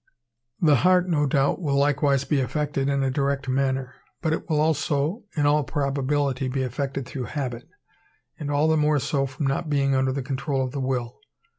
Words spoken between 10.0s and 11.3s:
the control of the will.